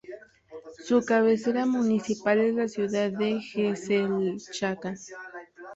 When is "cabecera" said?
1.05-1.67